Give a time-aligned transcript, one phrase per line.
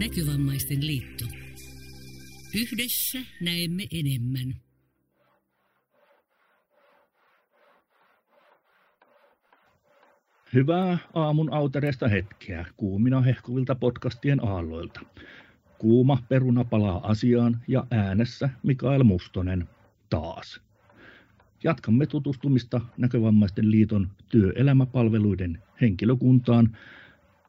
[0.00, 1.24] Näkövammaisten liitto.
[2.54, 4.54] Yhdessä näemme enemmän.
[10.54, 15.00] Hyvää aamun autereista hetkeä kuumina hehkuvilta podcastien aalloilta.
[15.78, 19.68] Kuuma peruna palaa asiaan ja äänessä Mikael Mustonen
[20.10, 20.60] taas.
[21.64, 26.76] Jatkamme tutustumista Näkövammaisten liiton työelämäpalveluiden henkilökuntaan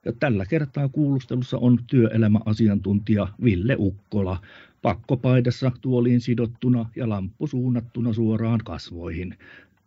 [0.06, 4.42] ja tällä kertaa kuulustelussa on työelämäasiantuntija Ville Ukkola,
[4.82, 9.38] pakkopaidassa tuoliin sidottuna ja lamppu suunnattuna suoraan kasvoihin.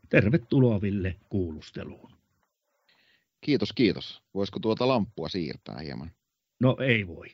[0.09, 2.11] Tervetuloa Ville kuulusteluun.
[3.41, 4.23] Kiitos, kiitos.
[4.35, 6.11] Voisiko tuota lamppua siirtää hieman?
[6.61, 7.27] No ei voi.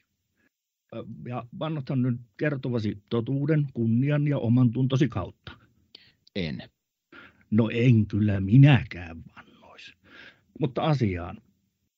[1.28, 5.52] Ja vannothan nyt kertovasi totuuden, kunnian ja oman tuntosi kautta.
[6.36, 6.62] En.
[7.50, 9.94] No en kyllä minäkään vannois.
[10.60, 11.42] Mutta asiaan.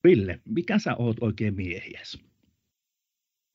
[0.07, 2.19] Ville, mikä sä oot oikein miehiäs?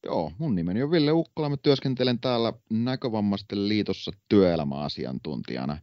[0.05, 1.49] Joo, mun nimeni on Ville Ukkola.
[1.49, 5.77] Mä työskentelen täällä Näkövammaisten liitossa työelämäasiantuntijana.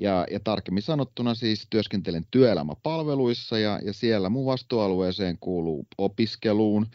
[0.00, 6.86] Ja, ja tarkemmin sanottuna siis työskentelen työelämäpalveluissa ja, ja siellä mun vastuualueeseen kuuluu opiskeluun,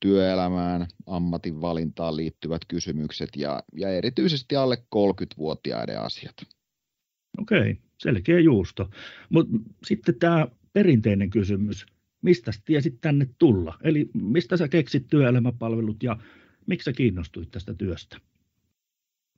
[0.00, 6.36] työelämään, ammatin valintaan liittyvät kysymykset ja, ja erityisesti alle 30-vuotiaiden asiat.
[7.38, 8.90] Okei, selkeä juusto.
[9.30, 11.86] Mutta sitten tämä perinteinen kysymys,
[12.22, 13.78] mistä tiesit tänne tulla?
[13.82, 16.16] Eli mistä sä keksit työelämäpalvelut ja
[16.66, 18.16] miksi sä kiinnostuit tästä työstä?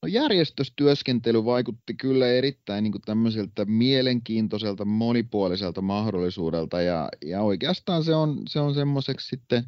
[0.02, 8.42] No järjestöstyöskentely vaikutti kyllä erittäin niin tämmöiseltä mielenkiintoiselta, monipuoliselta mahdollisuudelta ja, ja oikeastaan se on,
[8.48, 9.64] se on semmoiseksi sitten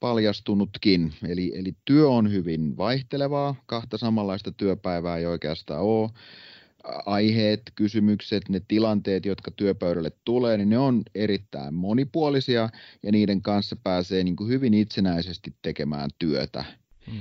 [0.00, 1.14] paljastunutkin.
[1.28, 6.10] Eli, eli työ on hyvin vaihtelevaa, kahta samanlaista työpäivää ei oikeastaan ole
[7.06, 12.68] aiheet, kysymykset, ne tilanteet, jotka työpöydälle tulee, niin ne on erittäin monipuolisia
[13.02, 16.64] ja niiden kanssa pääsee niin kuin hyvin itsenäisesti tekemään työtä.
[17.10, 17.20] Hmm.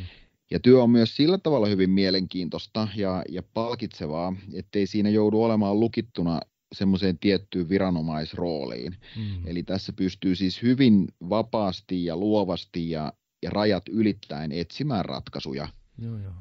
[0.52, 5.80] Ja työ on myös sillä tavalla hyvin mielenkiintoista ja, ja palkitsevaa, ettei siinä joudu olemaan
[5.80, 6.40] lukittuna
[6.74, 8.96] semmoiseen tiettyyn viranomaisrooliin.
[9.16, 9.48] Hmm.
[9.48, 15.68] Eli tässä pystyy siis hyvin vapaasti ja luovasti ja, ja rajat ylittäen etsimään ratkaisuja.
[15.98, 16.34] Joo, joo.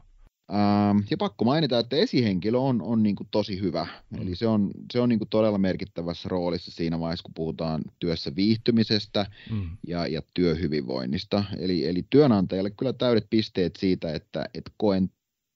[0.51, 3.87] Ähm, ja pakko mainita, että esihenkilö on, on niin kuin tosi hyvä.
[4.11, 4.23] Mm.
[4.23, 8.37] Eli se on, se on niin kuin todella merkittävässä roolissa siinä vaiheessa, kun puhutaan työssä
[8.37, 9.71] viihtymisestä mm.
[9.87, 11.45] ja, ja työhyvinvoinnista.
[11.59, 15.11] Eli, eli työnantajalle kyllä täydet pisteet siitä, että, että koen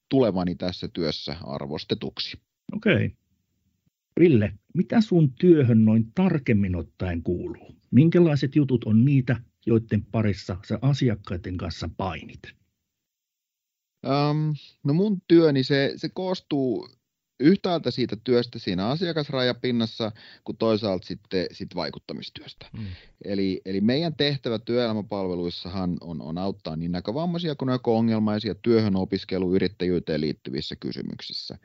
[0.09, 2.39] tulevani tässä työssä arvostetuksi.
[2.77, 2.95] Okei.
[2.95, 3.11] Okay.
[4.21, 7.77] Ville, mitä sun työhön noin tarkemmin ottaen kuuluu?
[7.91, 12.41] Minkälaiset jutut on niitä, joiden parissa sä asiakkaiden kanssa painit?
[14.07, 16.89] Um, no mun työni se, se koostuu
[17.41, 20.13] yhtäältä siitä työstä siinä asiakasrajapinnassa,
[20.45, 22.67] kuin toisaalta sitten sit vaikuttamistyöstä.
[22.73, 22.87] Mm.
[23.25, 30.21] Eli, eli meidän tehtävä työelämäpalveluissahan on, on auttaa niin näkövammaisia kuin näköongelmaisia työhön, opiskeluun, yrittäjyyteen
[30.21, 31.59] liittyvissä kysymyksissä.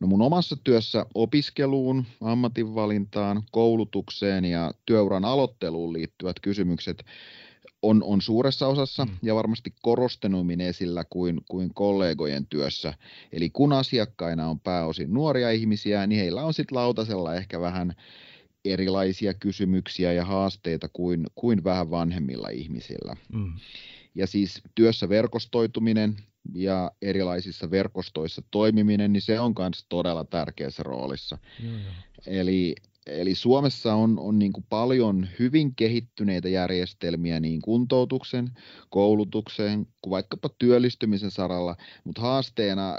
[0.00, 7.04] No mun omassa työssä opiskeluun, ammatinvalintaan, koulutukseen ja työuran aloitteluun liittyvät kysymykset
[7.82, 9.10] on, on suuressa osassa mm.
[9.22, 12.94] ja varmasti korostunummin esillä kuin, kuin kollegojen työssä.
[13.32, 17.94] Eli kun asiakkaina on pääosin nuoria ihmisiä, niin heillä on sitten lautasella ehkä vähän
[18.64, 23.16] erilaisia kysymyksiä ja haasteita kuin, kuin vähän vanhemmilla ihmisillä.
[23.32, 23.52] Mm.
[24.14, 26.16] Ja siis työssä verkostoituminen
[26.54, 31.38] ja erilaisissa verkostoissa toimiminen, niin se on myös todella tärkeässä roolissa.
[31.64, 31.92] Joo, joo.
[32.26, 32.74] Eli
[33.10, 38.50] Eli Suomessa on, on niin kuin paljon hyvin kehittyneitä järjestelmiä niin kuntoutuksen,
[38.90, 42.98] koulutuksen kuin vaikkapa työllistymisen saralla, mutta haasteena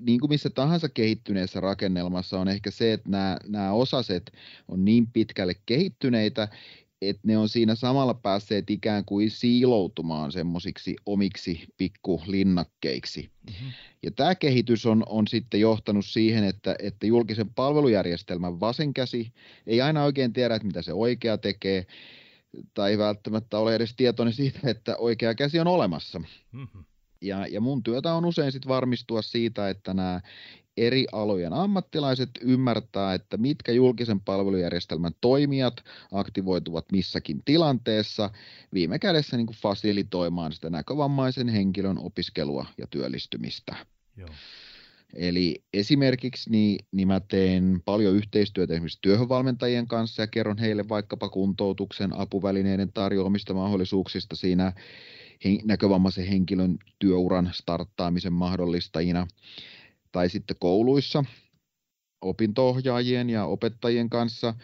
[0.00, 4.32] niin kuin missä tahansa kehittyneessä rakennelmassa on ehkä se, että nämä, nämä osaset
[4.68, 6.48] on niin pitkälle kehittyneitä,
[7.08, 13.30] että ne on siinä samalla päässeet ikään kuin siiloutumaan semmoisiksi omiksi pikkulinnakkeiksi.
[13.50, 13.72] Mm-hmm.
[14.02, 19.32] Ja tämä kehitys on, on sitten johtanut siihen, että, että julkisen palvelujärjestelmän vasen käsi
[19.66, 21.86] ei aina oikein tiedä, että mitä se oikea tekee,
[22.74, 26.18] tai ei välttämättä ole edes tietoinen siitä, että oikea käsi on olemassa.
[26.52, 26.84] Mm-hmm.
[27.20, 30.20] Ja, ja mun työtä on usein sitten varmistua siitä, että nämä
[30.76, 35.74] eri alojen ammattilaiset ymmärtää, että mitkä julkisen palvelujärjestelmän toimijat
[36.12, 38.30] aktivoituvat missäkin tilanteessa,
[38.74, 43.76] viime kädessä niin kuin fasilitoimaan sitä näkövammaisen henkilön opiskelua ja työllistymistä.
[44.16, 44.28] Joo.
[45.14, 51.28] Eli esimerkiksi niin, niin mä teen paljon yhteistyötä esimerkiksi työhönvalmentajien kanssa ja kerron heille vaikkapa
[51.28, 54.72] kuntoutuksen apuvälineiden tarjoamista mahdollisuuksista siinä
[55.64, 59.26] näkövammaisen henkilön työuran starttaamisen mahdollistajina
[60.14, 61.24] tai sitten kouluissa
[62.20, 64.54] opintoohjaajien ja opettajien kanssa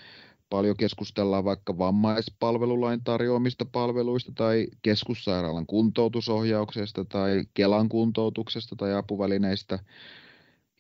[0.51, 9.79] paljon keskustellaan vaikka vammaispalvelulain tarjoamista palveluista tai keskussairaalan kuntoutusohjauksesta tai Kelan kuntoutuksesta tai apuvälineistä.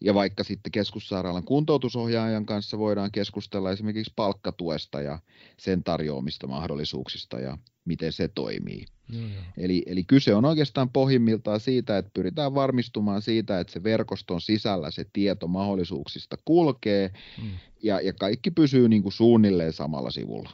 [0.00, 5.18] Ja vaikka sitten keskussairaalan kuntoutusohjaajan kanssa voidaan keskustella esimerkiksi palkkatuesta ja
[5.56, 7.58] sen tarjoamista mahdollisuuksista ja
[7.90, 8.84] miten se toimii.
[9.12, 9.42] Joo, joo.
[9.56, 14.90] Eli, eli kyse on oikeastaan pohjimmiltaan siitä, että pyritään varmistumaan siitä, että se verkoston sisällä
[14.90, 17.10] se tieto mahdollisuuksista kulkee
[17.42, 17.50] mm.
[17.82, 20.50] ja, ja kaikki pysyy niin kuin suunnilleen samalla sivulla.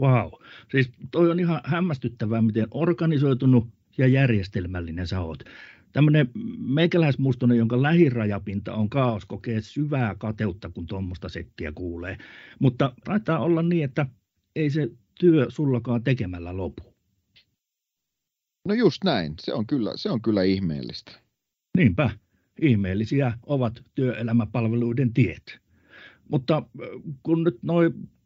[0.00, 0.30] Wow.
[0.70, 3.68] Siis toi on ihan hämmästyttävää, miten organisoitunut
[3.98, 5.44] ja järjestelmällinen sä oot.
[5.92, 12.16] Tämmöinen meikäläismustonen, jonka lähirajapinta on kaos, kokee syvää kateutta, kun tuommoista settiä kuulee.
[12.58, 14.06] Mutta taitaa olla niin, että
[14.56, 14.90] ei se
[15.20, 16.82] työ sullakaan tekemällä lopu.
[18.68, 21.12] No just näin, se on kyllä, se on kyllä ihmeellistä.
[21.76, 22.10] Niinpä,
[22.60, 25.58] ihmeellisiä ovat työelämäpalveluiden tiet.
[26.28, 26.88] Mutta äh,
[27.22, 27.80] kun nyt nuo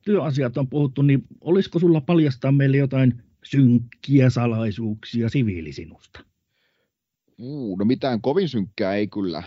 [0.04, 6.24] työasiat on puhuttu, niin olisiko sulla paljastaa meille jotain synkkiä salaisuuksia siviilisinusta?
[7.38, 9.42] Uu, no mitään kovin synkkää ei kyllä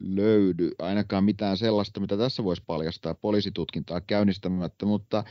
[0.00, 5.24] löydy, ainakaan mitään sellaista, mitä tässä voisi paljastaa poliisitutkintaa käynnistämättä, mutta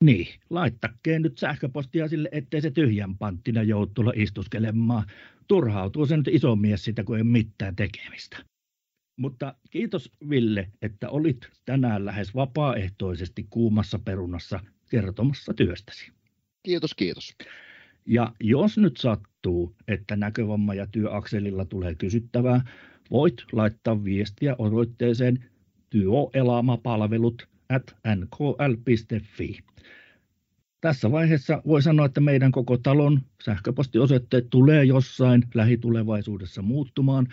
[0.04, 5.06] Niin, laittakkeen nyt sähköpostia sille, ettei se tyhjän panttina joutu tulla istuskelemaan.
[5.48, 8.36] Turhautuu se nyt iso mies sitä, kun ei ole mitään tekemistä.
[9.16, 14.60] Mutta kiitos Ville, että olit tänään lähes vapaaehtoisesti kuumassa perunassa
[14.90, 16.12] kertomassa työstäsi.
[16.62, 17.34] Kiitos, kiitos.
[18.06, 22.60] Ja jos nyt sattuu, että näkövamma- ja työakselilla tulee kysyttävää,
[23.10, 25.44] voit laittaa viestiä osoitteeseen
[25.90, 29.58] työelämäpalvelut at nkl.fi.
[30.80, 37.28] Tässä vaiheessa voi sanoa, että meidän koko talon sähköpostiosoitteet tulee jossain lähitulevaisuudessa muuttumaan,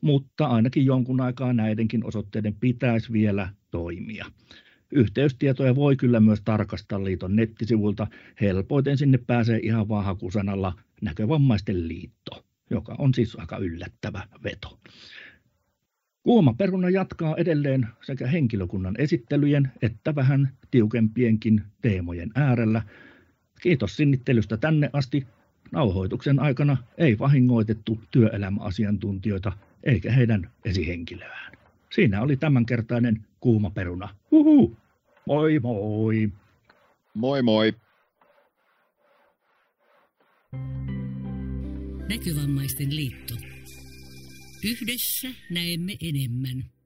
[0.00, 4.26] mutta ainakin jonkun aikaa näidenkin osoitteiden pitäisi vielä toimia.
[4.92, 8.06] Yhteystietoja voi kyllä myös tarkastaa liiton nettisivulta.
[8.40, 10.72] Helpoiten sinne pääsee ihan vaan hakusanalla
[11.02, 14.78] Näkövammaisten liitto, joka on siis aika yllättävä veto.
[16.22, 22.82] Kuuma peruna jatkaa edelleen sekä henkilökunnan esittelyjen että vähän tiukempienkin teemojen äärellä.
[23.62, 25.26] Kiitos sinnittelystä tänne asti.
[25.72, 29.52] Nauhoituksen aikana ei vahingoitettu työelämäasiantuntijoita
[29.84, 31.52] eikä heidän esihenkilöään.
[31.90, 34.08] Siinä oli tämänkertainen kuuma peruna.
[34.30, 34.76] Huhu.
[35.26, 36.32] Moi moi.
[37.14, 37.74] Moi moi.
[42.08, 43.49] Näkövammaisten liitto.
[44.64, 46.79] Yhdessä näemme enemmän.